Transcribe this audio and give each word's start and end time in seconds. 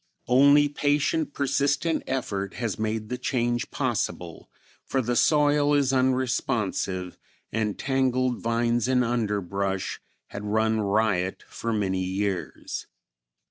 Only 0.27 0.67
patient, 0.67 1.31
persistent 1.35 2.01
effort 2.07 2.55
has 2.55 2.79
made 2.79 3.09
the 3.09 3.19
change 3.19 3.69
possible; 3.69 4.49
for 4.83 4.99
the 4.99 5.15
soil 5.15 5.75
is 5.75 5.93
unresponsive, 5.93 7.19
and 7.51 7.77
tangled 7.77 8.39
vines 8.41 8.87
and 8.87 9.05
underbrush 9.05 10.01
had 10.29 10.43
run 10.43 10.79
riot 10.81 11.43
for 11.47 11.71
many 11.71 12.03
years. 12.03 12.87